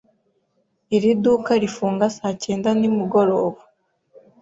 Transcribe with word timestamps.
Iri 0.95 1.11
duka 1.23 1.51
rifunga 1.61 2.05
saa 2.15 2.33
cyenda 2.43 2.69
nimugoroba. 2.79 3.61